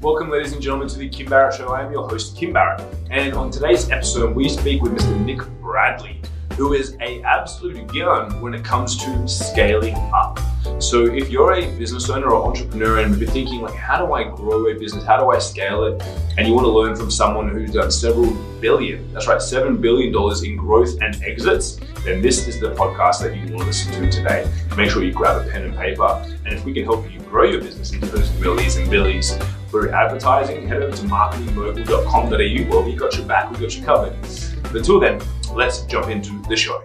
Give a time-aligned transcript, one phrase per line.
[0.00, 1.72] Welcome, ladies and gentlemen, to the Kim Barrett Show.
[1.72, 5.18] I am your host, Kim Barrett, and on today's episode, we speak with Mr.
[5.24, 6.20] Nick Bradley,
[6.54, 10.38] who is a absolute gun when it comes to scaling up.
[10.78, 14.22] So, if you're a business owner or entrepreneur and you're thinking like, how do I
[14.22, 15.04] grow a business?
[15.04, 16.00] How do I scale it?
[16.36, 18.30] And you want to learn from someone who's done several
[18.60, 23.20] billion, that's right, seven billion dollars in growth and exits, then this is the podcast
[23.22, 24.48] that you want to listen to today.
[24.76, 27.44] Make sure you grab a pen and paper, and if we can help you grow
[27.44, 29.38] your business into those millies and billies
[29.68, 32.70] through advertising, head over to marketingmogul.com.au.
[32.70, 34.20] Well, We've got your back, We've got you covered.
[34.62, 35.20] But until then,
[35.52, 36.82] let's jump into the show.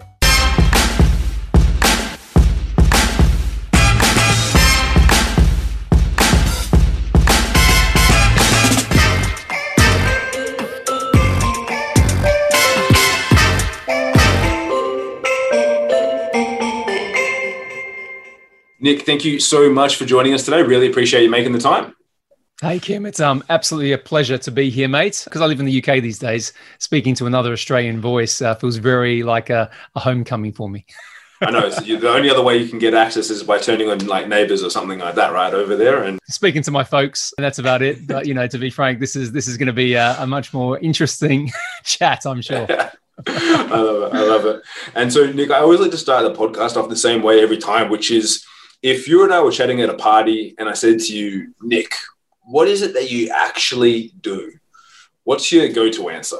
[18.84, 20.62] Nick, thank you so much for joining us today.
[20.62, 21.96] Really appreciate you making the time.
[22.62, 25.22] Hey Kim, it's um absolutely a pleasure to be here, mate.
[25.24, 28.76] Because I live in the UK these days, speaking to another Australian voice uh, feels
[28.76, 30.86] very like a, a homecoming for me.
[31.40, 31.70] I know.
[31.70, 34.64] So the only other way you can get access is by turning on like neighbors
[34.64, 36.04] or something like that, right over there.
[36.04, 38.06] And speaking to my folks, and that's about it.
[38.06, 40.28] But you know, to be frank, this is this is going to be a, a,
[40.28, 41.50] much more interesting
[41.86, 42.68] chat, I'm sure.
[43.28, 44.18] I love it.
[44.18, 44.62] I love it.
[44.94, 47.58] And so, Nick, I always like to start the podcast off the same way every
[47.58, 48.46] time, which is
[48.84, 51.94] if you and I were chatting at a party and I said to you, Nick,
[52.42, 54.52] what is it that you actually do?
[55.24, 56.38] What's your go to answer?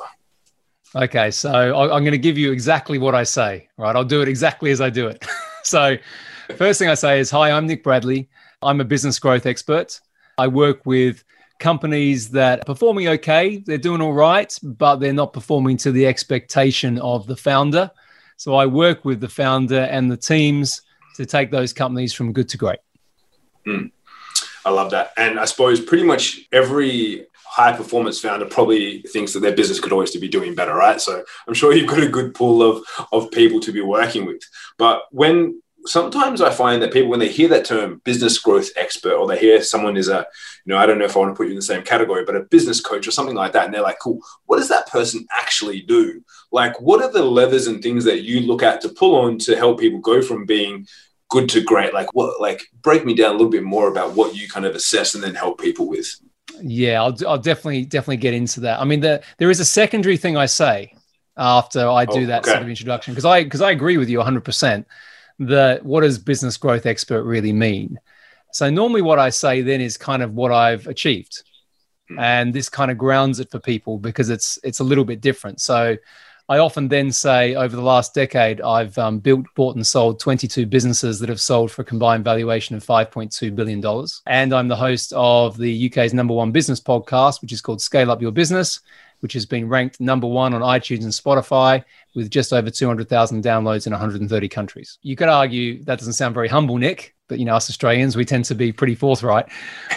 [0.94, 3.96] Okay, so I'm going to give you exactly what I say, right?
[3.96, 5.26] I'll do it exactly as I do it.
[5.64, 5.98] so,
[6.58, 8.30] first thing I say is Hi, I'm Nick Bradley.
[8.62, 10.00] I'm a business growth expert.
[10.38, 11.24] I work with
[11.60, 16.06] companies that are performing okay, they're doing all right, but they're not performing to the
[16.06, 17.90] expectation of the founder.
[18.36, 20.82] So, I work with the founder and the teams
[21.16, 22.80] to take those companies from good to great.
[23.66, 23.92] Mm.
[24.66, 25.12] I love that.
[25.18, 29.92] And I suppose pretty much every high performance founder probably thinks that their business could
[29.92, 31.00] always be doing better, right?
[31.00, 34.42] So I'm sure you've got a good pool of, of people to be working with.
[34.78, 39.14] But when sometimes I find that people, when they hear that term business growth expert,
[39.14, 40.26] or they hear someone is a,
[40.66, 42.24] you know, I don't know if I want to put you in the same category,
[42.26, 44.88] but a business coach or something like that, and they're like, cool, what does that
[44.88, 46.24] person actually do?
[46.52, 49.56] Like, what are the levers and things that you look at to pull on to
[49.56, 50.88] help people go from being
[51.30, 51.94] good to great?
[51.94, 54.76] Like what, like break me down a little bit more about what you kind of
[54.76, 56.08] assess and then help people with.
[56.62, 58.80] Yeah, I'll, I'll definitely, definitely get into that.
[58.80, 60.94] I mean, the, there is a secondary thing I say
[61.36, 62.52] after I do oh, that okay.
[62.52, 64.86] sort of introduction, because I, because I agree with you hundred percent
[65.48, 68.00] that what does business growth expert really mean?
[68.52, 71.44] So normally what I say then is kind of what I've achieved.
[72.18, 75.62] And this kind of grounds it for people because it's it's a little bit different.
[75.62, 75.98] So
[76.50, 80.66] I often then say over the last decade, I've um, built, bought, and sold 22
[80.66, 83.82] businesses that have sold for a combined valuation of $5.2 billion.
[84.26, 88.12] And I'm the host of the UK's number one business podcast, which is called Scale
[88.12, 88.82] Up Your Business,
[89.24, 91.82] which has been ranked number one on iTunes and Spotify
[92.14, 95.00] with just over 200,000 downloads in 130 countries.
[95.02, 98.26] You could argue that doesn't sound very humble, Nick, but you know, us Australians, we
[98.26, 99.46] tend to be pretty forthright.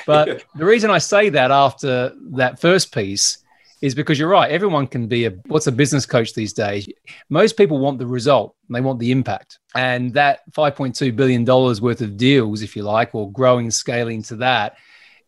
[0.06, 3.38] But the reason I say that after that first piece
[3.82, 4.48] is because you're right.
[4.48, 6.88] Everyone can be a what's a business coach these days.
[7.28, 12.00] Most people want the result, they want the impact, and that 5.2 billion dollars worth
[12.00, 14.76] of deals, if you like, or growing, scaling to that,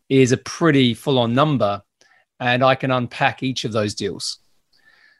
[0.07, 1.83] is a pretty full-on number,
[2.39, 4.39] and I can unpack each of those deals.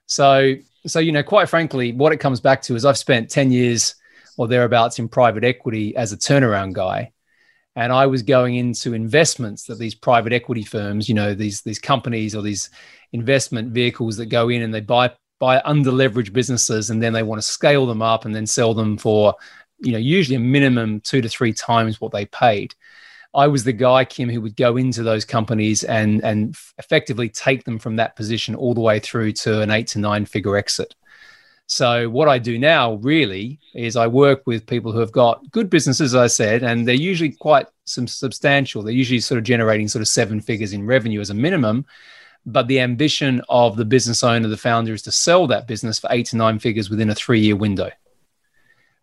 [0.05, 0.55] So,
[0.87, 3.95] so you know, quite frankly, what it comes back to is I've spent 10 years
[4.37, 7.11] or thereabouts in private equity as a turnaround guy
[7.79, 11.79] and I was going into investments that these private equity firms, you know, these these
[11.79, 12.69] companies or these
[13.13, 17.23] investment vehicles that go in and they buy buy under leveraged businesses and then they
[17.23, 19.33] want to scale them up and then sell them for,
[19.79, 22.75] you know, usually a minimum two to three times what they paid.
[23.33, 27.63] I was the guy, Kim, who would go into those companies and and effectively take
[27.63, 30.95] them from that position all the way through to an eight to nine figure exit.
[31.67, 35.69] So what I do now really is I work with people who have got good
[35.69, 38.81] businesses, I said, and they're usually quite some substantial.
[38.81, 41.85] They're usually sort of generating sort of seven figures in revenue as a minimum.
[42.47, 46.07] But the ambition of the business owner, the founder, is to sell that business for
[46.09, 47.91] eight to nine figures within a three-year window.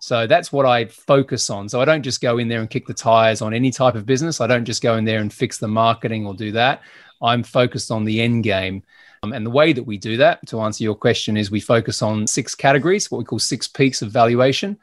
[0.06, 1.68] So that's what I focus on.
[1.68, 4.06] So I don't just go in there and kick the tires on any type of
[4.06, 4.40] business.
[4.40, 6.82] I don't just go in there and fix the marketing or do that.
[7.20, 8.84] I'm focused on the end game
[9.24, 12.02] um, and the way that we do that, to answer your question, is we focus
[12.02, 14.78] on six categories, what we call six peaks of valuation,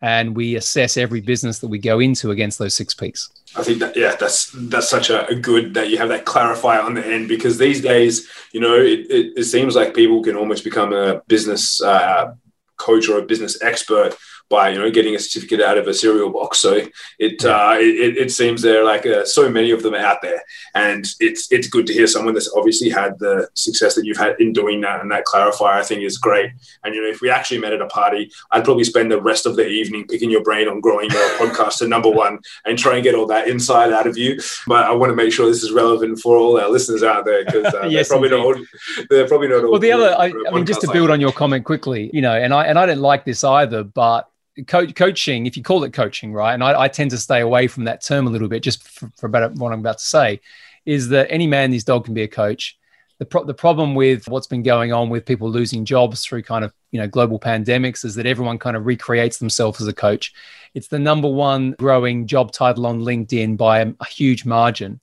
[0.00, 3.28] and we assess every business that we go into against those six peaks.
[3.56, 6.84] I think that yeah, that's that's such a, a, good that you have that clarifier
[6.84, 10.36] on the end because these days, you know, it, it, it seems like people can
[10.36, 12.32] almost become a business uh,
[12.76, 14.16] coach or a business expert
[14.48, 16.58] by you know getting a certificate out of a cereal box.
[16.58, 16.82] So
[17.18, 20.42] it uh, it, it, seems there are like uh, so many of them out there,
[20.74, 24.40] and it's it's good to hear someone that's obviously had the success that you've had
[24.40, 26.50] in doing that, and that clarifier I think is great.
[26.84, 29.46] And you know, if we actually met at a party, I'd probably spend the rest
[29.46, 32.94] of the evening picking your brain on growing your podcast to number one and try
[32.94, 34.40] and get all that insight out of you.
[34.66, 37.44] But I want to make sure this is relevant for all our listeners out there
[37.44, 38.66] because uh, yes, they're probably indeed.
[38.96, 39.06] not.
[39.10, 39.70] They're probably not.
[39.70, 42.22] Well, the other, I, I mean, just to build like on your comment quickly, you
[42.22, 44.28] know, and I and I didn't like this either, but
[44.66, 46.54] Co- coaching, if you call it coaching, right?
[46.54, 49.10] And I, I, tend to stay away from that term a little bit, just for,
[49.16, 50.40] for about what I'm about to say,
[50.84, 52.78] is that any man, his dog can be a coach.
[53.18, 56.64] The, pro- the problem with what's been going on with people losing jobs through kind
[56.64, 60.32] of you know global pandemics is that everyone kind of recreates themselves as a coach.
[60.74, 65.00] It's the number one growing job title on LinkedIn by a, a huge margin.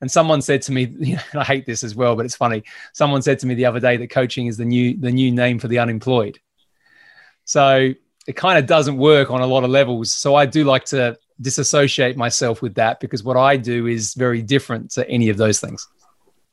[0.00, 2.64] And someone said to me, you know, I hate this as well, but it's funny.
[2.92, 5.58] Someone said to me the other day that coaching is the new the new name
[5.58, 6.38] for the unemployed.
[7.44, 7.94] So
[8.26, 10.12] it kind of doesn't work on a lot of levels.
[10.12, 14.42] So I do like to disassociate myself with that because what I do is very
[14.42, 15.86] different to any of those things.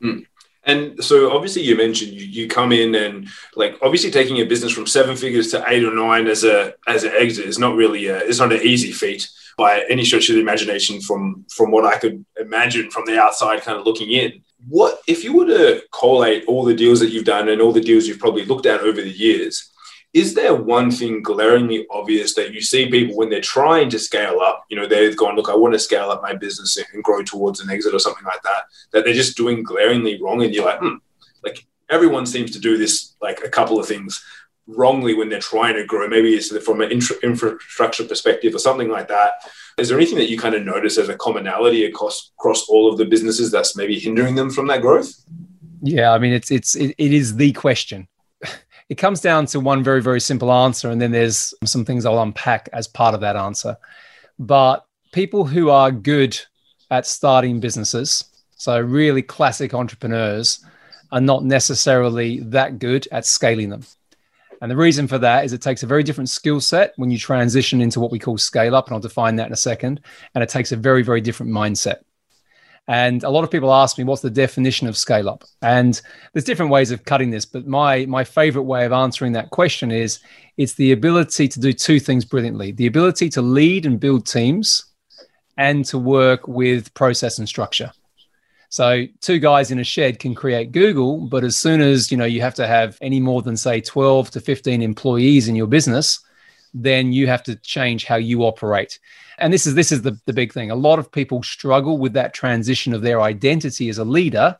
[0.01, 0.25] Mm.
[0.65, 4.71] And so obviously you mentioned you, you come in and like obviously taking a business
[4.71, 8.07] from seven figures to eight or nine as a as an exit is not really
[8.07, 11.85] a, it's not an easy feat by any stretch of the imagination from from what
[11.85, 14.41] I could imagine from the outside kind of looking in.
[14.69, 17.81] What if you were to collate all the deals that you've done and all the
[17.81, 19.69] deals you've probably looked at over the years?
[20.13, 24.39] Is there one thing glaringly obvious that you see people when they're trying to scale
[24.39, 27.23] up, you know, they're going, look, I want to scale up my business and grow
[27.23, 30.43] towards an exit or something like that, that they're just doing glaringly wrong.
[30.43, 30.95] And you're like, hmm,
[31.43, 34.23] like everyone seems to do this, like a couple of things
[34.67, 36.07] wrongly when they're trying to grow.
[36.07, 39.31] Maybe it's from an infra- infrastructure perspective or something like that.
[39.79, 42.99] Is there anything that you kind of notice as a commonality across across all of
[42.99, 45.11] the businesses that's maybe hindering them from that growth?
[45.81, 48.07] Yeah, I mean, it's it's it, it is the question
[48.93, 50.91] it comes down to one very, very simple answer.
[50.91, 53.75] And then there's some things I'll unpack as part of that answer.
[54.37, 56.39] But people who are good
[56.91, 58.23] at starting businesses,
[58.55, 60.63] so really classic entrepreneurs,
[61.11, 63.81] are not necessarily that good at scaling them.
[64.61, 67.17] And the reason for that is it takes a very different skill set when you
[67.17, 68.85] transition into what we call scale up.
[68.85, 70.01] And I'll define that in a second.
[70.35, 72.03] And it takes a very, very different mindset.
[72.87, 75.43] And a lot of people ask me, what's the definition of scale up?
[75.61, 76.01] And
[76.33, 79.89] there's different ways of cutting this, but my my favorite way of answering that question
[79.89, 80.19] is
[80.57, 84.85] it's the ability to do two things brilliantly: the ability to lead and build teams,
[85.57, 87.91] and to work with process and structure.
[88.67, 92.25] So two guys in a shed can create Google, but as soon as you know
[92.25, 96.19] you have to have any more than say 12 to 15 employees in your business,
[96.73, 98.99] then you have to change how you operate.
[99.37, 100.71] And this is this is the, the big thing.
[100.71, 104.57] A lot of people struggle with that transition of their identity as a leader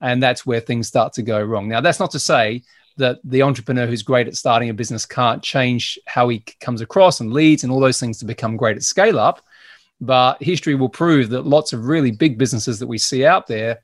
[0.00, 1.68] and that's where things start to go wrong.
[1.68, 2.62] Now that's not to say
[2.96, 7.20] that the entrepreneur who's great at starting a business can't change how he comes across
[7.20, 9.40] and leads and all those things to become great at scale up
[10.00, 13.80] but history will prove that lots of really big businesses that we see out there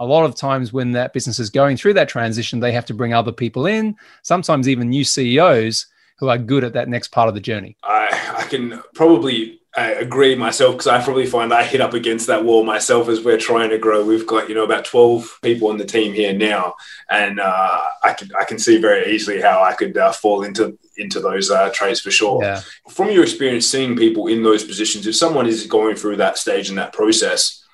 [0.00, 2.94] a lot of times when that business is going through that transition they have to
[2.94, 5.86] bring other people in sometimes even new ceos
[6.18, 9.92] who are good at that next part of the journey i, I can probably I
[9.92, 13.38] agree myself because I probably find I hit up against that wall myself as we're
[13.38, 14.04] trying to grow.
[14.04, 16.74] We've got you know about twelve people on the team here now,
[17.10, 20.76] and uh, I can I can see very easily how I could uh, fall into
[20.96, 22.42] into those uh, traits for sure.
[22.42, 22.60] Yeah.
[22.90, 26.70] From your experience seeing people in those positions, if someone is going through that stage
[26.70, 27.64] and that process,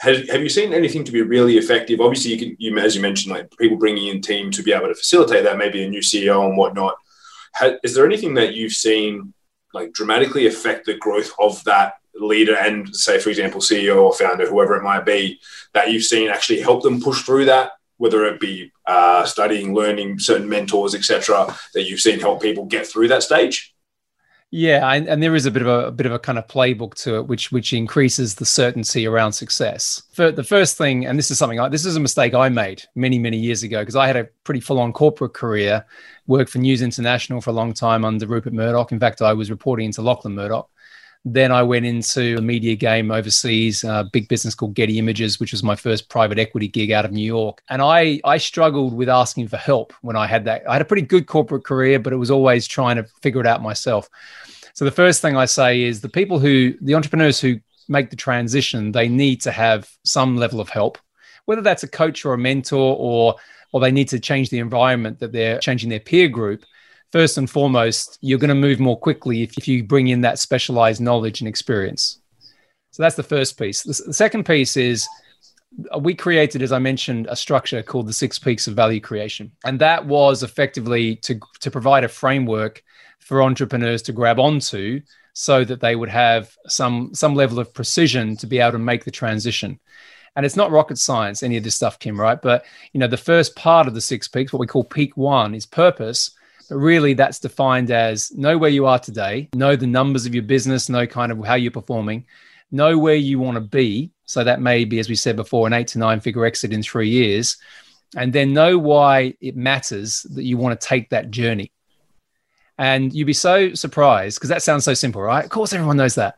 [0.00, 2.00] have, have you seen anything to be really effective?
[2.00, 4.88] Obviously, you can, you, as you mentioned, like people bringing in team to be able
[4.88, 6.94] to facilitate that, maybe a new CEO and whatnot.
[7.82, 9.32] Is there anything that you've seen
[9.72, 14.46] like dramatically affect the growth of that leader and say for example ceo or founder
[14.46, 15.40] whoever it might be
[15.72, 17.72] that you've seen actually help them push through that?
[17.96, 22.86] Whether it be uh, studying learning certain mentors etc that you've seen help people get
[22.86, 23.73] through that stage
[24.56, 26.46] yeah, and, and, there is a bit of a, a, bit of a kind of
[26.46, 30.04] playbook to it, which which increases the certainty around success.
[30.12, 32.84] For the first thing, and this is something I, this is a mistake I made
[32.94, 35.84] many many years ago because I had a pretty full on corporate career,
[36.28, 38.92] worked for News International for a long time under Rupert Murdoch.
[38.92, 40.70] In fact, I was reporting into Lachlan Murdoch.
[41.26, 45.52] Then I went into a media game overseas, a big business called Getty Images, which
[45.52, 47.62] was my first private equity gig out of New York.
[47.70, 50.68] And I, I struggled with asking for help when I had that.
[50.68, 53.46] I had a pretty good corporate career, but it was always trying to figure it
[53.46, 54.08] out myself.
[54.74, 58.16] So the first thing I say is the people who, the entrepreneurs who make the
[58.16, 60.98] transition, they need to have some level of help,
[61.46, 63.36] whether that's a coach or a mentor or
[63.72, 66.64] or they need to change the environment that they're changing their peer group
[67.14, 70.36] first and foremost, you're going to move more quickly if, if you bring in that
[70.36, 72.18] specialized knowledge and experience.
[72.90, 73.84] So that's the first piece.
[73.84, 75.06] The, the second piece is
[75.94, 79.52] uh, we created, as I mentioned, a structure called the Six Peaks of Value Creation.
[79.64, 82.82] And that was effectively to, to provide a framework
[83.20, 85.00] for entrepreneurs to grab onto
[85.34, 89.04] so that they would have some, some level of precision to be able to make
[89.04, 89.78] the transition.
[90.34, 92.42] And it's not rocket science, any of this stuff, Kim, right?
[92.42, 95.54] But you know, the first part of the six peaks, what we call peak one,
[95.54, 96.32] is purpose.
[96.68, 100.44] But really, that's defined as know where you are today, know the numbers of your
[100.44, 102.26] business, know kind of how you're performing,
[102.70, 104.10] know where you want to be.
[104.24, 106.82] So that may be, as we said before, an eight to nine figure exit in
[106.82, 107.58] three years.
[108.16, 111.72] And then know why it matters that you want to take that journey.
[112.78, 115.44] And you'd be so surprised because that sounds so simple, right?
[115.44, 116.36] Of course, everyone knows that.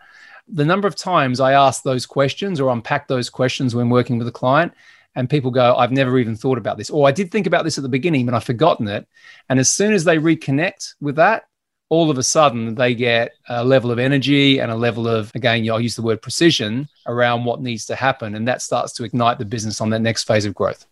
[0.49, 4.28] The number of times I ask those questions or unpack those questions when working with
[4.28, 4.73] a client,
[5.16, 6.90] and people go, I've never even thought about this.
[6.90, 9.08] Or I did think about this at the beginning, but I've forgotten it.
[9.49, 11.46] And as soon as they reconnect with that,
[11.88, 15.68] all of a sudden they get a level of energy and a level of again
[15.70, 19.38] i'll use the word precision around what needs to happen and that starts to ignite
[19.38, 20.87] the business on that next phase of growth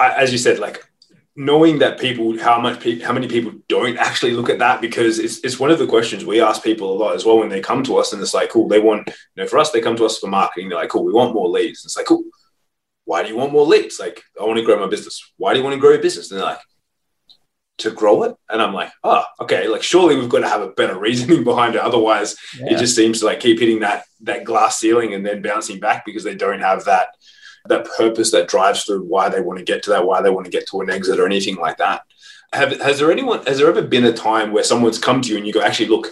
[0.00, 0.82] as you said like
[1.36, 5.18] knowing that people how much pe- how many people don't actually look at that because
[5.18, 7.60] it's, it's one of the questions we ask people a lot as well when they
[7.60, 9.96] come to us and it's like cool they want you know for us they come
[9.96, 12.22] to us for marketing they're like cool we want more leads it's like cool
[13.04, 15.58] why do you want more leads like i want to grow my business why do
[15.58, 16.60] you want to grow your business and they're like
[17.82, 18.36] to grow it.
[18.48, 21.74] And I'm like, oh, okay, like surely we've got to have a better reasoning behind
[21.74, 21.80] it.
[21.80, 22.74] Otherwise, yeah.
[22.74, 26.04] it just seems to like keep hitting that that glass ceiling and then bouncing back
[26.04, 27.08] because they don't have that
[27.66, 30.44] that purpose that drives through why they want to get to that, why they want
[30.44, 32.02] to get to an exit or anything like that.
[32.52, 35.36] Have has there anyone has there ever been a time where someone's come to you
[35.36, 36.08] and you go, actually, look,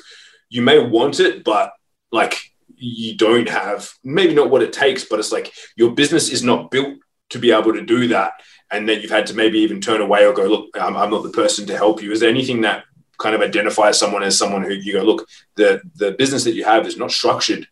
[0.48, 1.72] you may want it, but
[2.12, 2.49] like
[2.80, 6.70] you don't have maybe not what it takes, but it's like your business is not
[6.70, 6.98] built
[7.30, 8.32] to be able to do that
[8.70, 11.22] and then you've had to maybe even turn away or go, look, I'm, I'm not
[11.22, 12.12] the person to help you.
[12.12, 12.84] Is there anything that
[13.18, 16.64] kind of identifies someone as someone who you go, look, the the business that you
[16.64, 17.66] have is not structured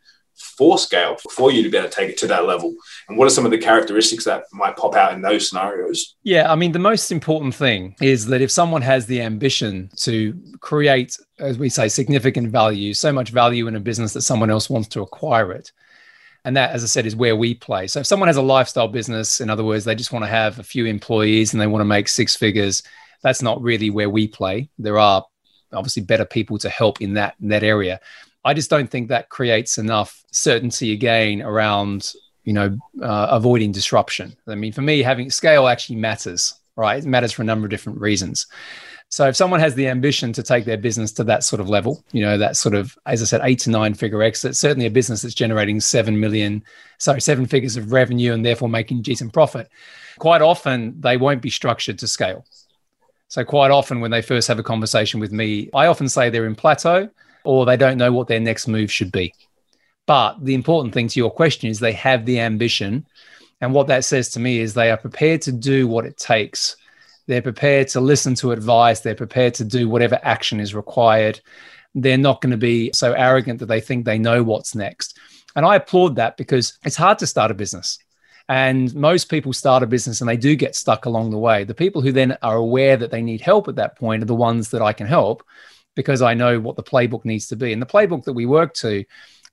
[0.58, 2.74] for scale for you to be able to take it to that level
[3.08, 6.52] and what are some of the characteristics that might pop out in those scenarios yeah
[6.52, 11.16] i mean the most important thing is that if someone has the ambition to create
[11.38, 14.88] as we say significant value so much value in a business that someone else wants
[14.88, 15.72] to acquire it
[16.44, 17.88] and that, as I said, is where we play.
[17.88, 20.58] So if someone has a lifestyle business, in other words, they just want to have
[20.58, 22.82] a few employees and they want to make six figures,
[23.22, 24.70] that's not really where we play.
[24.78, 25.24] There are
[25.72, 28.00] obviously better people to help in that in that area.
[28.48, 32.12] I just don't think that creates enough certainty again around
[32.44, 34.34] you know uh, avoiding disruption.
[34.46, 37.04] I mean, for me, having scale actually matters, right?
[37.04, 38.46] It matters for a number of different reasons.
[39.10, 42.02] So if someone has the ambition to take their business to that sort of level,
[42.12, 44.90] you know, that sort of, as I said, eight to nine figure exit, certainly a
[44.90, 46.62] business that's generating seven million,
[46.96, 49.68] sorry, seven figures of revenue and therefore making decent profit,
[50.18, 52.46] quite often they won't be structured to scale.
[53.28, 56.46] So quite often when they first have a conversation with me, I often say they're
[56.46, 57.10] in plateau
[57.44, 59.34] or they don't know what their next move should be.
[60.06, 63.06] But the important thing to your question is they have the ambition.
[63.60, 66.76] And what that says to me is they are prepared to do what it takes
[67.28, 69.00] they're prepared to listen to advice.
[69.00, 71.40] They're prepared to do whatever action is required.
[71.94, 75.18] They're not going to be so arrogant that they think they know what's next.
[75.54, 77.98] And I applaud that because it's hard to start a business.
[78.48, 81.64] And most people start a business and they do get stuck along the way.
[81.64, 84.34] The people who then are aware that they need help at that point are the
[84.34, 85.42] ones that I can help
[85.98, 87.72] because I know what the playbook needs to be.
[87.72, 89.04] And the playbook that we work to,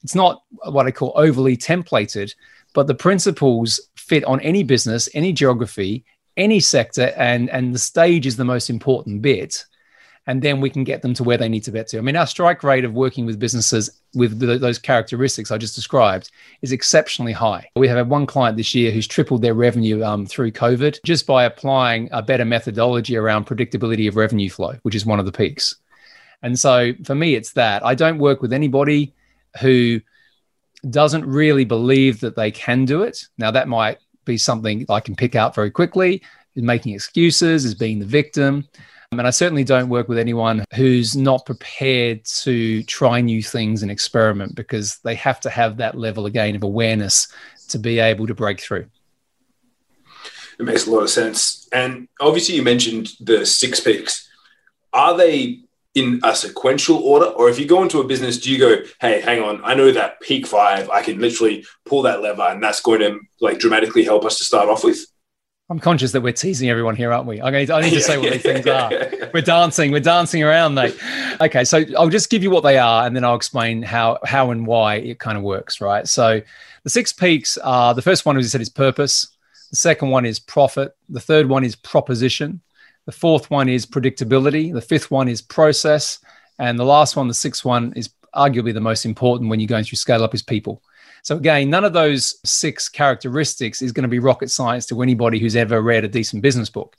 [0.04, 2.36] it's not what I call overly templated,
[2.76, 6.06] but the principles fit on any business, any geography,
[6.38, 9.66] any sector and and the stage is the most important bit
[10.28, 11.98] and then we can get them to where they need to get to.
[11.98, 16.32] I mean, our strike rate of working with businesses with those characteristics I just described
[16.62, 17.70] is exceptionally high.
[17.76, 21.26] We have had one client this year who's tripled their revenue um, through COVID just
[21.26, 25.32] by applying a better methodology around predictability of revenue flow, which is one of the
[25.32, 25.76] peaks.
[26.42, 29.14] And so for me, it's that I don't work with anybody
[29.62, 30.02] who
[30.90, 33.28] doesn't really believe that they can do it.
[33.38, 36.22] Now, that might be something I can pick out very quickly,
[36.56, 38.68] is making excuses, is being the victim.
[39.12, 43.82] Um, and I certainly don't work with anyone who's not prepared to try new things
[43.82, 47.28] and experiment because they have to have that level again of awareness
[47.70, 48.88] to be able to break through.
[50.60, 51.68] It makes a lot of sense.
[51.72, 54.30] And obviously, you mentioned the six peaks.
[54.94, 55.65] Are they
[55.96, 57.26] in a sequential order?
[57.26, 59.92] Or if you go into a business, do you go, hey, hang on, I know
[59.92, 64.04] that peak five, I can literally pull that lever and that's going to like dramatically
[64.04, 65.06] help us to start off with?
[65.68, 67.42] I'm conscious that we're teasing everyone here, aren't we?
[67.42, 68.92] I need, I need to say what these things are.
[69.34, 70.96] We're dancing, we're dancing around, mate.
[71.42, 74.52] Okay, so I'll just give you what they are, and then I'll explain how how
[74.52, 76.08] and why it kind of works, right?
[76.08, 76.42] So
[76.84, 79.36] the six peaks are the first one, as you said, is purpose.
[79.72, 80.96] The second one is profit.
[81.10, 82.62] The third one is proposition.
[83.06, 84.74] The fourth one is predictability.
[84.74, 86.20] The fifth one is process.
[86.60, 89.84] And the last one, the sixth one, is arguably the most important when you're going
[89.84, 90.82] through scale up is people.
[91.24, 95.40] So again, none of those six characteristics is going to be rocket science to anybody
[95.40, 96.96] who's ever read a decent business book.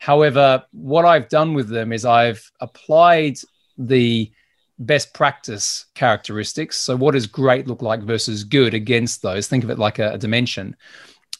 [0.00, 3.38] However, what I've done with them is I've applied
[3.78, 4.30] the
[4.78, 6.76] best practice characteristics.
[6.76, 9.48] So, what does great look like versus good against those?
[9.48, 10.76] Think of it like a, a dimension.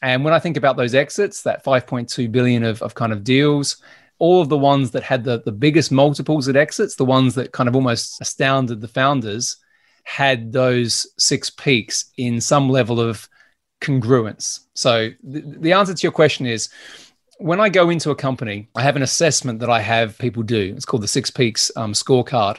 [0.04, 3.78] And when I think about those exits, that 5.2 billion of, of kind of deals,
[4.18, 7.52] all of the ones that had the, the biggest multiples at exits, the ones that
[7.52, 9.56] kind of almost astounded the founders,
[10.02, 13.26] had those six peaks in some level of
[13.80, 14.66] congruence.
[14.74, 16.68] So the, the answer to your question is
[17.38, 20.74] when I go into a company, I have an assessment that I have people do.
[20.76, 22.58] It's called the Six Peaks um, Scorecard.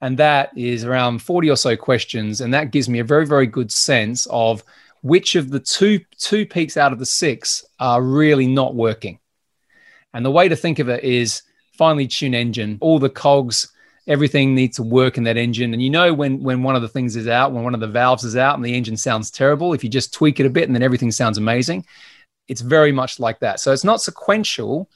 [0.00, 2.40] And that is around 40 or so questions.
[2.40, 4.62] And that gives me a very, very good sense of
[5.04, 9.18] which of the two, two peaks out of the six are really not working.
[10.14, 11.42] And the way to think of it is
[11.76, 13.70] finely tune engine, all the cogs
[14.06, 15.74] everything needs to work in that engine.
[15.74, 17.86] And you know when when one of the things is out, when one of the
[17.86, 20.64] valves is out and the engine sounds terrible, if you just tweak it a bit
[20.64, 21.84] and then everything sounds amazing.
[22.48, 23.60] It's very much like that.
[23.60, 24.88] So it's not sequential,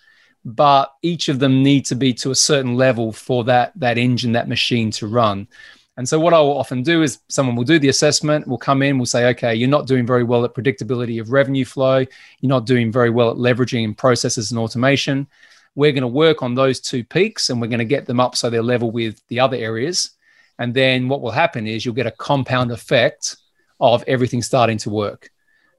[0.42, 4.32] but each of them need to be to a certain level for that that engine,
[4.32, 5.48] that machine to run.
[5.98, 8.82] And so what I will often do is someone will do the assessment, will come
[8.82, 11.98] in, will say, okay, you're not doing very well at predictability of revenue flow.
[11.98, 15.26] You're not doing very well at leveraging processes and automation.
[15.74, 18.36] We're going to work on those two peaks and we're going to get them up
[18.36, 20.12] so they're level with the other areas.
[20.60, 23.36] And then what will happen is you'll get a compound effect
[23.80, 25.32] of everything starting to work.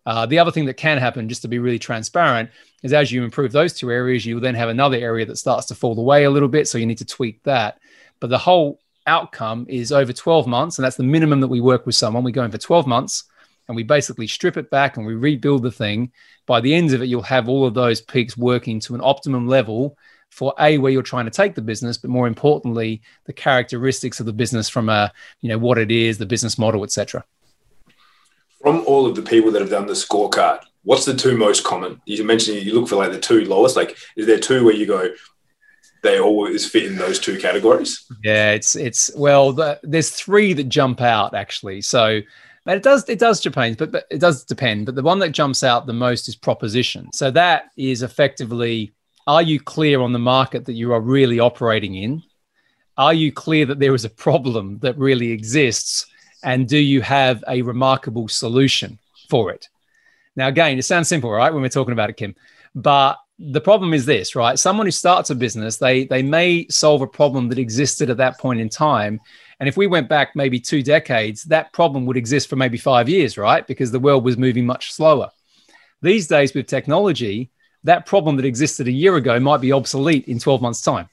[0.06, 2.50] Uh, the other thing that can happen, just to be really transparent,
[2.84, 5.68] is as you improve those two areas, you will then have another area that starts
[5.68, 6.68] to fall away a little bit.
[6.68, 7.80] So you need to tweak that.
[8.20, 10.78] But the whole outcome is over 12 months.
[10.78, 12.24] And that's the minimum that we work with someone.
[12.24, 13.24] We go in for 12 months
[13.68, 16.12] and we basically strip it back and we rebuild the thing.
[16.46, 19.48] By the end of it, you'll have all of those peaks working to an optimum
[19.48, 19.98] level
[20.30, 24.26] for a where you're trying to take the business, but more importantly, the characteristics of
[24.26, 27.24] the business from a you know what it is, the business model, etc.
[28.62, 32.02] From all of the people that have done the scorecard, what's the two most common?
[32.06, 33.76] You mentioned you look for like the two lowest.
[33.76, 35.10] Like, is there two where you go,
[36.02, 38.06] they always fit in those two categories?
[38.24, 41.82] Yeah, it's it's well, the, there's three that jump out actually.
[41.82, 42.22] So
[42.66, 44.86] but it does it does depend, but, but it does depend.
[44.86, 47.12] But the one that jumps out the most is proposition.
[47.14, 48.94] So that is effectively:
[49.28, 52.22] Are you clear on the market that you are really operating in?
[52.98, 56.06] Are you clear that there is a problem that really exists?
[56.44, 59.68] And do you have a remarkable solution for it?
[60.36, 61.52] Now, again, it sounds simple, right?
[61.52, 62.36] When we're talking about it, Kim,
[62.76, 64.60] but the problem is this, right?
[64.60, 68.38] Someone who starts a business, they they may solve a problem that existed at that
[68.38, 69.20] point in time,
[69.60, 73.08] and if we went back maybe two decades, that problem would exist for maybe five
[73.08, 73.66] years, right?
[73.66, 75.30] Because the world was moving much slower.
[76.02, 77.50] These days, with technology,
[77.84, 81.10] that problem that existed a year ago might be obsolete in 12 months' time.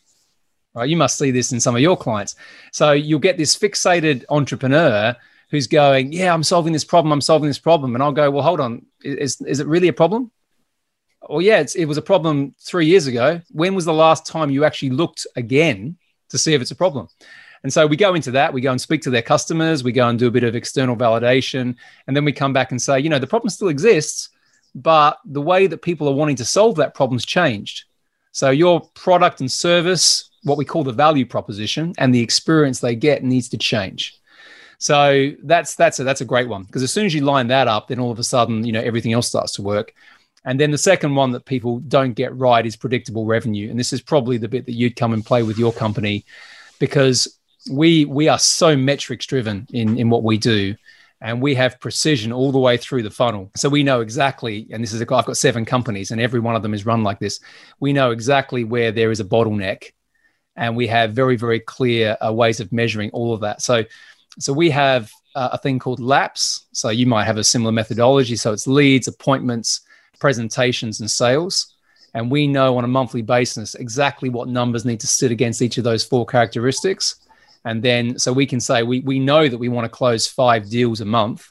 [0.75, 0.89] Right?
[0.89, 2.37] You must see this in some of your clients.
[2.73, 5.17] So you'll get this fixated entrepreneur
[5.51, 7.12] who's going, Yeah, I'm solving this problem.
[7.12, 7.95] I'm solving this problem.
[7.95, 8.85] And I'll go, Well, hold on.
[9.03, 10.31] Is, is it really a problem?
[11.29, 13.41] Well, yeah, it was a problem three years ago.
[13.51, 15.97] When was the last time you actually looked again
[16.31, 17.09] to see if it's a problem?
[17.62, 20.09] And so we go into that, we go and speak to their customers, we go
[20.09, 21.75] and do a bit of external validation,
[22.07, 24.29] and then we come back and say, you know, the problem still exists,
[24.75, 27.85] but the way that people are wanting to solve that problem's changed.
[28.33, 32.95] So your product and service, what we call the value proposition, and the experience they
[32.95, 34.21] get needs to change.
[34.79, 37.67] So that's that's a that's a great one because as soon as you line that
[37.67, 39.95] up, then all of a sudden, you know, everything else starts to work.
[40.46, 43.68] And then the second one that people don't get right is predictable revenue.
[43.68, 46.24] And this is probably the bit that you'd come and play with your company
[46.78, 47.37] because
[47.70, 50.76] we we are so metrics driven in in what we do
[51.20, 53.50] and we have precision all the way through the funnel.
[53.56, 56.54] So we know exactly and this is a, i've got seven companies and every one
[56.54, 57.40] of them is run like this.
[57.80, 59.92] We know exactly where there is a bottleneck
[60.54, 63.62] and we have very very clear uh, ways of measuring all of that.
[63.62, 63.85] So
[64.38, 66.66] so we have uh, a thing called laps.
[66.72, 68.37] So you might have a similar methodology.
[68.37, 69.80] So it's leads appointments
[70.18, 71.74] presentations and sales
[72.14, 75.79] and we know on a monthly basis exactly what numbers need to sit against each
[75.79, 77.26] of those four characteristics
[77.66, 80.70] and then, so we can say we, we know that we want to close five
[80.70, 81.50] deals a month.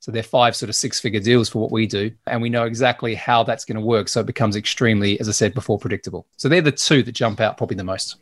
[0.00, 2.12] So they're five sort of six figure deals for what we do.
[2.26, 4.08] And we know exactly how that's going to work.
[4.08, 6.26] So it becomes extremely, as I said before, predictable.
[6.36, 8.16] So they're the two that jump out probably the most.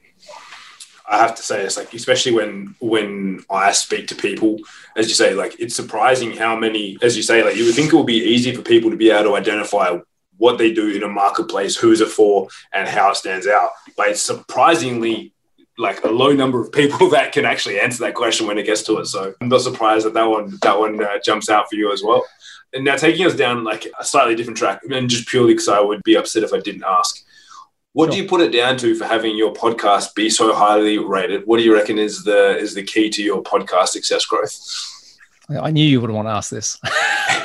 [1.06, 4.58] I have to say it's like especially when when I speak to people,
[4.96, 7.92] as you say, like it's surprising how many, as you say, like you would think
[7.92, 9.98] it would be easy for people to be able to identify
[10.38, 13.70] what they do in a marketplace, who is it for, and how it stands out.
[13.96, 15.32] But it's surprisingly
[15.76, 18.82] like a low number of people that can actually answer that question when it gets
[18.84, 19.06] to it.
[19.06, 22.02] So I'm not surprised that that one that one uh, jumps out for you as
[22.02, 22.24] well.
[22.72, 25.80] And now taking us down like a slightly different track, and just purely because I
[25.80, 27.23] would be upset if I didn't ask.
[27.94, 28.12] What sure.
[28.12, 31.46] do you put it down to for having your podcast be so highly rated?
[31.46, 34.52] What do you reckon is the is the key to your podcast success growth?
[35.48, 36.76] I knew you would want to ask this.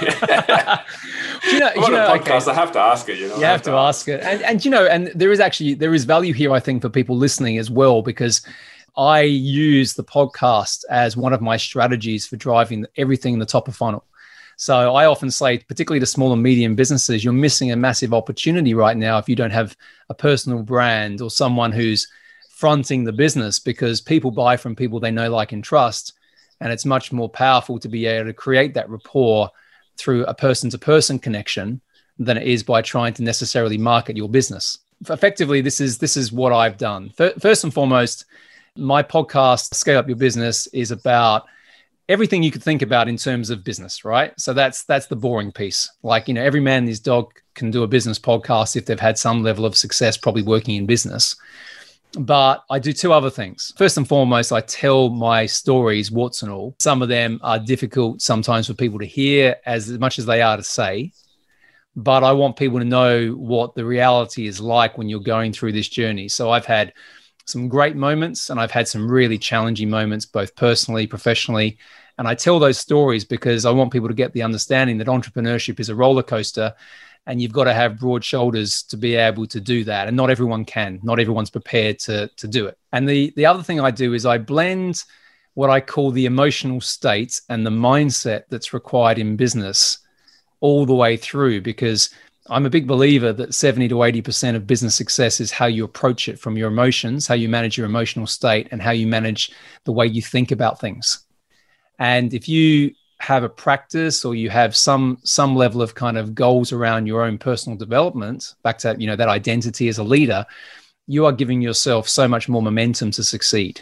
[0.02, 3.20] you know, you know podcast, okay, I have to ask it.
[3.20, 5.32] You know, you have, have to, to ask it, and and you know, and there
[5.32, 8.42] is actually there is value here, I think, for people listening as well, because
[8.98, 13.68] I use the podcast as one of my strategies for driving everything in the top
[13.68, 14.04] of funnel.
[14.60, 18.74] So I often say, particularly to small and medium businesses, you're missing a massive opportunity
[18.74, 19.78] right now if you don't have
[20.10, 22.10] a personal brand or someone who's
[22.50, 26.12] fronting the business because people buy from people they know, like, and trust.
[26.60, 29.50] And it's much more powerful to be able to create that rapport
[29.98, 31.80] through a person to person connection
[32.18, 34.80] than it is by trying to necessarily market your business.
[35.10, 37.12] Effectively, this is this is what I've done.
[37.12, 38.26] First and foremost,
[38.76, 41.46] my podcast, Scale Up Your Business, is about
[42.10, 44.38] everything you could think about in terms of business, right?
[44.38, 45.90] So that's that's the boring piece.
[46.02, 49.00] Like, you know, every man and his dog can do a business podcast if they've
[49.00, 51.36] had some level of success probably working in business.
[52.18, 53.72] But I do two other things.
[53.78, 56.76] First and foremost, I tell my stories, warts and all.
[56.80, 60.58] Some of them are difficult sometimes for people to hear as much as they are
[60.58, 61.14] to say.
[61.96, 65.74] But I want people to know what the reality is like when you're going through
[65.74, 66.30] this journey.
[66.30, 66.94] So I've had
[67.50, 71.78] some great moments and I've had some really challenging moments, both personally, professionally.
[72.18, 75.80] And I tell those stories because I want people to get the understanding that entrepreneurship
[75.80, 76.74] is a roller coaster
[77.26, 80.08] and you've got to have broad shoulders to be able to do that.
[80.08, 82.78] And not everyone can, not everyone's prepared to, to do it.
[82.92, 85.04] And the, the other thing I do is I blend
[85.54, 90.00] what I call the emotional state and the mindset that's required in business
[90.60, 92.10] all the way through because
[92.50, 96.28] I'm a big believer that 70 to 80% of business success is how you approach
[96.28, 99.52] it from your emotions, how you manage your emotional state, and how you manage
[99.84, 101.26] the way you think about things.
[102.00, 106.34] And if you have a practice or you have some some level of kind of
[106.34, 110.46] goals around your own personal development, back to you know that identity as a leader,
[111.06, 113.82] you are giving yourself so much more momentum to succeed.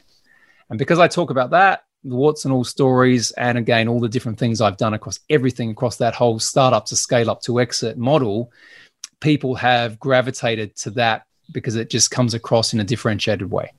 [0.70, 4.10] And because I talk about that, the warts and all stories, and again, all the
[4.10, 7.98] different things I've done across everything across that whole startup to scale up to exit
[7.98, 8.52] model,
[9.20, 13.72] people have gravitated to that because it just comes across in a differentiated way.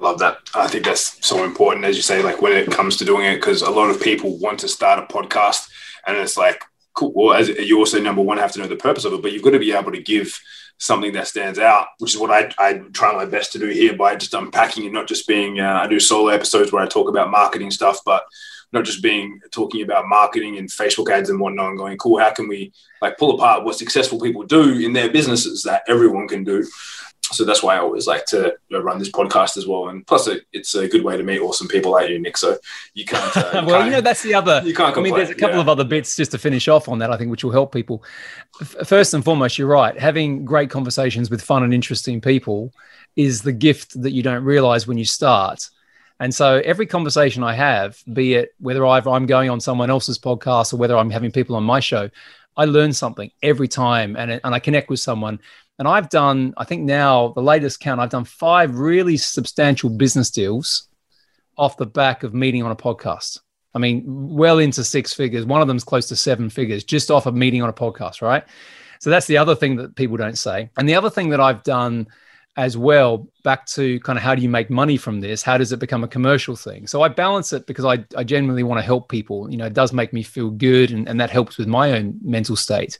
[0.00, 0.38] I love that.
[0.54, 3.36] I think that's so important, as you say, like when it comes to doing it,
[3.36, 5.68] because a lot of people want to start a podcast
[6.06, 7.12] and it's like, cool.
[7.14, 9.42] Well, as you also number one have to know the purpose of it, but you've
[9.42, 10.40] got to be able to give
[10.80, 13.94] something that stands out, which is what I, I try my best to do here
[13.94, 17.08] by just unpacking and not just being, uh, I do solo episodes where I talk
[17.08, 18.24] about marketing stuff, but
[18.72, 22.32] not just being talking about marketing and Facebook ads and whatnot and going, cool, how
[22.32, 26.44] can we like pull apart what successful people do in their businesses that everyone can
[26.44, 26.66] do?
[27.32, 29.88] So that's why I always like to run this podcast as well.
[29.88, 32.36] And plus, it's a good way to meet awesome people like you, Nick.
[32.36, 32.58] So
[32.94, 33.36] you can't.
[33.36, 34.62] Uh, you well, can't, you know, that's the other.
[34.64, 34.92] You can't.
[34.94, 35.14] Complain.
[35.14, 35.62] I mean, there's a couple yeah.
[35.62, 37.10] of other bits just to finish off on that.
[37.10, 38.02] I think which will help people.
[38.84, 39.98] First and foremost, you're right.
[39.98, 42.72] Having great conversations with fun and interesting people
[43.16, 45.68] is the gift that you don't realize when you start.
[46.18, 50.74] And so every conversation I have, be it whether I'm going on someone else's podcast
[50.74, 52.10] or whether I'm having people on my show,
[52.56, 55.40] I learn something every time and, and I connect with someone
[55.80, 60.30] and I've done, I think now the latest count, I've done five really substantial business
[60.30, 60.88] deals
[61.56, 63.38] off the back of meeting on a podcast.
[63.74, 65.46] I mean, well into six figures.
[65.46, 68.44] One of them's close to seven figures just off of meeting on a podcast, right?
[68.98, 70.68] So that's the other thing that people don't say.
[70.76, 72.08] And the other thing that I've done
[72.58, 75.42] as well, back to kind of how do you make money from this?
[75.42, 76.86] How does it become a commercial thing?
[76.88, 79.50] So I balance it because I, I genuinely want to help people.
[79.50, 82.18] You know, it does make me feel good and, and that helps with my own
[82.22, 82.98] mental state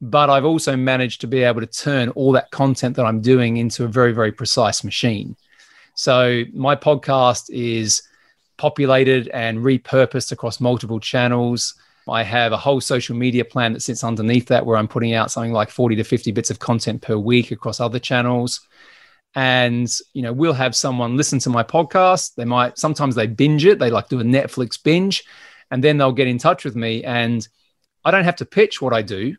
[0.00, 3.56] but I've also managed to be able to turn all that content that I'm doing
[3.56, 5.36] into a very, very precise machine.
[5.94, 8.02] So my podcast is
[8.56, 11.74] populated and repurposed across multiple channels.
[12.08, 15.30] I have a whole social media plan that sits underneath that where I'm putting out
[15.30, 18.60] something like 40 to 50 bits of content per week across other channels.
[19.34, 22.34] And, you know, we'll have someone listen to my podcast.
[22.36, 23.78] They might, sometimes they binge it.
[23.78, 25.24] They like do a Netflix binge
[25.70, 27.04] and then they'll get in touch with me.
[27.04, 27.46] And
[28.04, 29.36] I don't have to pitch what I do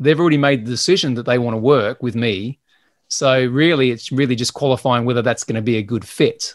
[0.00, 2.58] they've already made the decision that they want to work with me.
[3.08, 6.54] So really, it's really just qualifying whether that's going to be a good fit.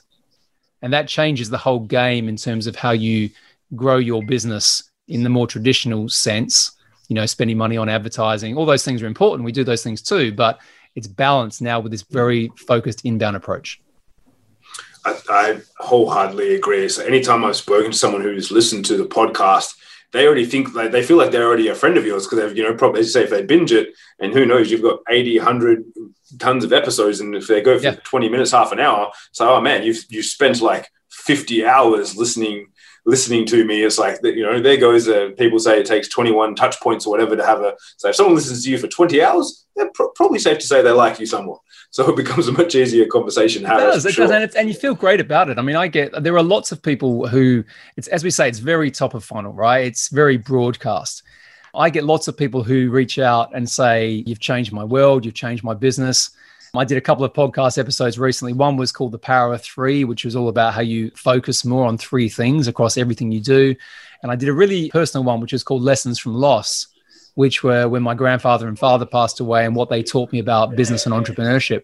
[0.81, 3.29] And that changes the whole game in terms of how you
[3.75, 6.71] grow your business in the more traditional sense.
[7.07, 9.45] You know, spending money on advertising, all those things are important.
[9.45, 10.59] We do those things too, but
[10.95, 13.79] it's balanced now with this very focused inbound approach.
[15.05, 16.89] I, I wholeheartedly agree.
[16.89, 19.75] So anytime I've spoken to someone who's listened to the podcast,
[20.15, 22.57] they already think like they feel like they're already a friend of yours because they've
[22.57, 24.99] you know probably as you say if they binge it and who knows you've got
[25.09, 25.83] 80 100
[26.39, 27.95] tons of episodes and if they go for yeah.
[28.03, 32.67] 20 minutes half an hour so oh man you've you spent like 50 hours listening
[33.05, 35.07] listening to me, it's like that, you know, there goes.
[35.07, 37.75] Uh, people say it takes 21 touch points or whatever to have a.
[37.97, 40.91] So if someone listens to you for 20 hours, they're probably safe to say they
[40.91, 41.59] like you somewhat.
[41.91, 43.65] So it becomes a much easier conversation.
[43.65, 44.27] It does, it sure.
[44.27, 45.57] does, and, and, you feel great about it.
[45.57, 47.63] I mean, I get there are lots of people who
[47.95, 49.85] it's as we say, it's very top of funnel, right?
[49.85, 51.23] It's very broadcast.
[51.73, 55.25] I get lots of people who reach out and say, "You've changed my world.
[55.25, 56.31] You've changed my business."
[56.77, 58.51] I did a couple of podcast episodes recently.
[58.51, 61.85] One was called The Power of Three, which was all about how you focus more
[61.85, 63.75] on three things across everything you do.
[64.21, 66.87] And I did a really personal one, which was called Lessons from Loss,
[67.35, 70.75] which were when my grandfather and father passed away and what they taught me about
[70.75, 71.83] business and entrepreneurship.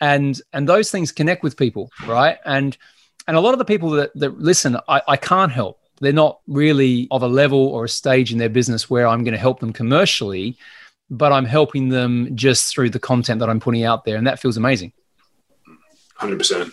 [0.00, 2.38] And and those things connect with people, right?
[2.44, 2.76] And
[3.28, 5.80] and a lot of the people that, that listen, I, I can't help.
[6.00, 9.32] They're not really of a level or a stage in their business where I'm going
[9.32, 10.58] to help them commercially
[11.10, 14.16] but I'm helping them just through the content that I'm putting out there.
[14.16, 14.92] And that feels amazing.
[16.18, 16.72] 100%.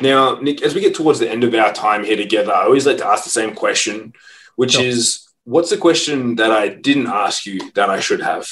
[0.00, 2.86] Now, Nick, as we get towards the end of our time here together, I always
[2.86, 4.14] like to ask the same question,
[4.56, 4.84] which sure.
[4.84, 8.48] is what's the question that I didn't ask you that I should have?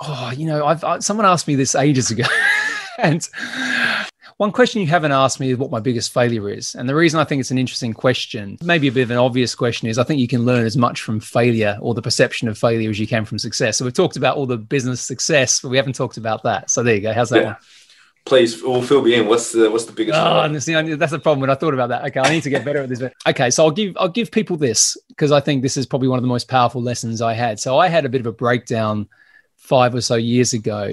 [0.00, 2.24] Oh, you know, I've I, someone asked me this ages ago,
[2.98, 3.26] and
[4.36, 6.74] one question you haven't asked me is what my biggest failure is.
[6.74, 9.54] And the reason I think it's an interesting question, maybe a bit of an obvious
[9.54, 12.58] question, is I think you can learn as much from failure or the perception of
[12.58, 13.78] failure as you can from success.
[13.78, 16.68] So we've talked about all the business success, but we haven't talked about that.
[16.68, 17.14] So there you go.
[17.14, 17.46] How's that yeah.
[17.46, 17.56] one?
[18.26, 19.28] Please, we'll fill me in.
[19.28, 20.18] What's the what's the biggest?
[20.18, 22.04] Ah, oh, see, that's the problem when I thought about that.
[22.06, 23.00] Okay, I need to get better at this.
[23.26, 26.18] Okay, so I'll give I'll give people this because I think this is probably one
[26.18, 27.60] of the most powerful lessons I had.
[27.60, 29.08] So I had a bit of a breakdown
[29.54, 30.92] five or so years ago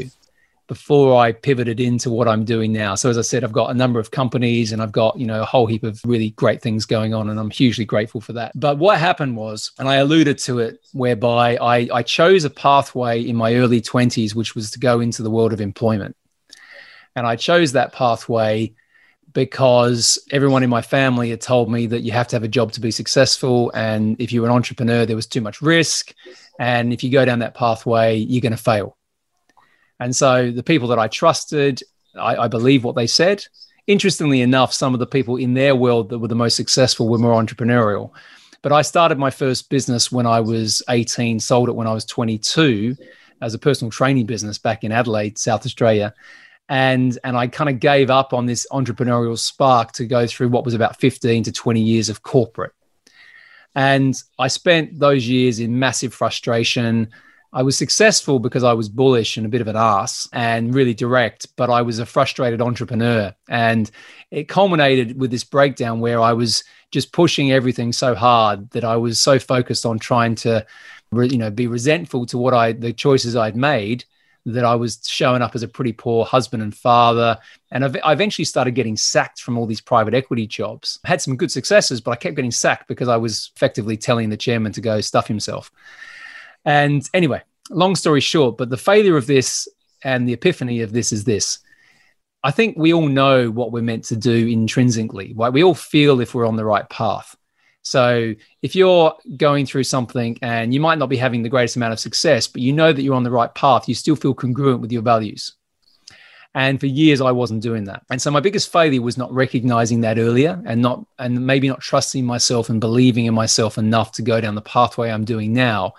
[0.67, 2.95] before I pivoted into what I'm doing now.
[2.95, 5.41] So as I said, I've got a number of companies and I've got, you know,
[5.41, 8.53] a whole heap of really great things going on and I'm hugely grateful for that.
[8.55, 13.21] But what happened was, and I alluded to it, whereby I, I chose a pathway
[13.21, 16.15] in my early 20s, which was to go into the world of employment.
[17.15, 18.73] And I chose that pathway
[19.33, 22.71] because everyone in my family had told me that you have to have a job
[22.73, 23.71] to be successful.
[23.73, 26.13] And if you're an entrepreneur, there was too much risk.
[26.59, 28.97] And if you go down that pathway, you're going to fail.
[29.99, 31.81] And so the people that I trusted,
[32.15, 33.43] I, I believe what they said.
[33.87, 37.17] Interestingly enough, some of the people in their world that were the most successful were
[37.17, 38.11] more entrepreneurial.
[38.61, 42.05] But I started my first business when I was 18, sold it when I was
[42.05, 42.95] 22
[43.41, 46.13] as a personal training business back in Adelaide, South Australia.
[46.69, 50.65] And, and I kind of gave up on this entrepreneurial spark to go through what
[50.65, 52.71] was about 15 to 20 years of corporate.
[53.75, 57.09] And I spent those years in massive frustration,
[57.53, 60.95] I was successful because I was bullish and a bit of an ass and really
[60.95, 63.33] direct, but I was a frustrated entrepreneur.
[63.47, 63.89] And
[64.31, 68.97] it culminated with this breakdown where I was just pushing everything so hard that I
[68.97, 70.65] was so focused on trying to,
[71.11, 74.03] you know, be resentful to what I, the choices I'd made
[74.45, 77.37] that I was showing up as a pretty poor husband and father.
[77.71, 80.99] And I eventually started getting sacked from all these private equity jobs.
[81.05, 84.29] I had some good successes, but I kept getting sacked because I was effectively telling
[84.29, 85.71] the chairman to go stuff himself.
[86.65, 89.67] And anyway, long story short, but the failure of this
[90.03, 91.59] and the epiphany of this is this.
[92.43, 95.53] I think we all know what we're meant to do intrinsically, right?
[95.53, 97.37] We all feel if we're on the right path.
[97.83, 101.93] So if you're going through something and you might not be having the greatest amount
[101.93, 104.81] of success, but you know that you're on the right path, you still feel congruent
[104.81, 105.53] with your values.
[106.55, 108.03] And for years, I wasn't doing that.
[108.09, 111.81] And so my biggest failure was not recognizing that earlier and not, and maybe not
[111.81, 115.93] trusting myself and believing in myself enough to go down the pathway I'm doing now,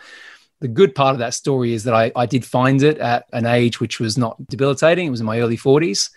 [0.60, 3.46] the good part of that story is that I, I did find it at an
[3.46, 5.08] age which was not debilitating.
[5.08, 6.10] It was in my early 40s.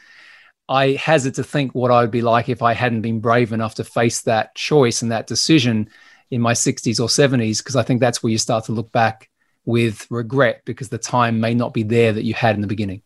[0.70, 3.76] I hazard to think what I would be like if I hadn't been brave enough
[3.76, 5.90] to face that choice and that decision
[6.30, 9.30] in my 60s or 70s, because I think that's where you start to look back
[9.66, 13.02] with regret because the time may not be there that you had in the beginning.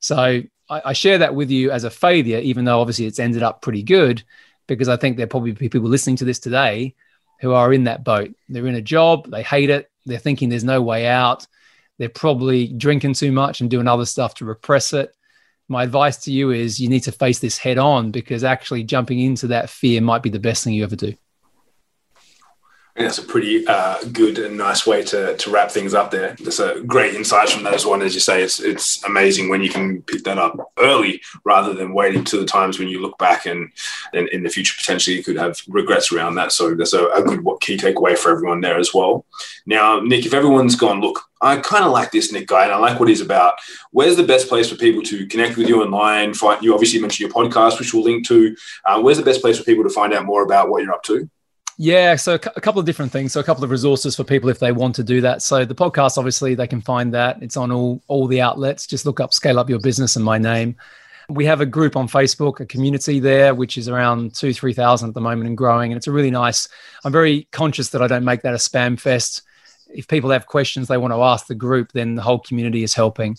[0.00, 3.42] So I, I share that with you as a failure, even though obviously it's ended
[3.42, 4.22] up pretty good,
[4.66, 6.94] because I think there probably be people listening to this today
[7.40, 8.34] who are in that boat.
[8.48, 11.46] They're in a job, they hate it, they're thinking there's no way out.
[11.98, 15.14] They're probably drinking too much and doing other stuff to repress it.
[15.72, 19.18] My advice to you is you need to face this head on because actually jumping
[19.18, 21.14] into that fear might be the best thing you ever do.
[22.94, 26.36] That's a pretty uh, good and nice way to, to wrap things up there.
[26.38, 28.02] There's a great insight from that as well.
[28.02, 31.94] As you say, it's it's amazing when you can pick that up early rather than
[31.94, 33.72] waiting to the times when you look back and,
[34.12, 36.52] and in the future potentially you could have regrets around that.
[36.52, 39.24] So there's a, a good key takeaway for everyone there as well.
[39.64, 42.76] Now, Nick, if everyone's gone, look, I kind of like this Nick guy and I
[42.76, 43.54] like what he's about.
[43.92, 46.34] Where's the best place for people to connect with you online?
[46.34, 48.54] Find, you obviously mentioned your podcast, which we'll link to.
[48.84, 51.02] Uh, where's the best place for people to find out more about what you're up
[51.04, 51.30] to?
[51.84, 53.32] Yeah, so a couple of different things.
[53.32, 55.42] So a couple of resources for people if they want to do that.
[55.42, 57.42] So the podcast, obviously, they can find that.
[57.42, 58.86] It's on all all the outlets.
[58.86, 60.76] Just look up "Scale Up Your Business" and my name.
[61.28, 65.14] We have a group on Facebook, a community there, which is around two, 3,000 at
[65.14, 65.90] the moment and growing.
[65.90, 66.68] And it's a really nice,
[67.04, 69.42] I'm very conscious that I don't make that a spam fest.
[69.92, 72.94] If people have questions they want to ask the group, then the whole community is
[72.94, 73.36] helping.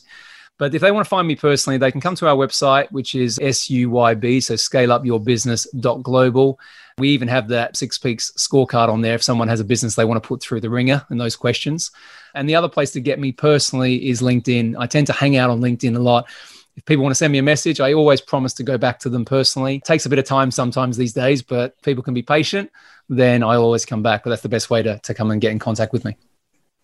[0.60, 3.16] But if they want to find me personally, they can come to our website, which
[3.16, 6.60] is SUYB, so scaleupyourbusiness.global.
[7.00, 10.06] We even have that Six Peaks scorecard on there if someone has a business they
[10.06, 11.92] want to put through the wringer and those questions.
[12.36, 14.76] And the other place to get me personally is LinkedIn.
[14.78, 16.30] I tend to hang out on LinkedIn a lot.
[16.76, 19.10] If people want to send me a message, I always promise to go back to
[19.10, 19.78] them personally.
[19.78, 22.72] It takes a bit of time sometimes these days, but people can be patient.
[23.10, 24.24] Then I'll always come back.
[24.24, 26.16] But that's the best way to, to come and get in contact with me.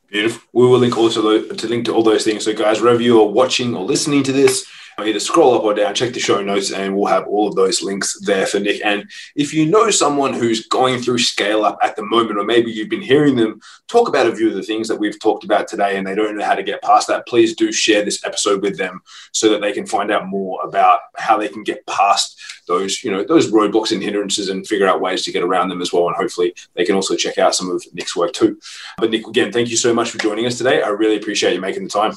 [0.09, 0.41] Beautiful.
[0.53, 2.45] We will link also to link to all those things.
[2.45, 4.65] So, guys, wherever you are watching or listening to this,
[5.03, 7.81] either scroll up or down, check the show notes, and we'll have all of those
[7.81, 8.83] links there for Nick.
[8.83, 12.71] And if you know someone who's going through scale up at the moment, or maybe
[12.71, 15.67] you've been hearing them talk about a few of the things that we've talked about
[15.67, 18.61] today and they don't know how to get past that, please do share this episode
[18.61, 22.39] with them so that they can find out more about how they can get past
[22.67, 25.81] those, you know, those roadblocks and hindrances and figure out ways to get around them
[25.81, 26.07] as well.
[26.07, 28.59] And hopefully they can also check out some of Nick's work too.
[28.97, 30.81] But Nick, again, thank you so much for joining us today.
[30.81, 32.13] I really appreciate you making the time.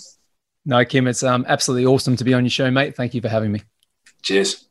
[0.65, 2.95] No, Kim, it's um, absolutely awesome to be on your show, mate.
[2.95, 3.63] Thank you for having me.
[4.23, 4.69] Cheers.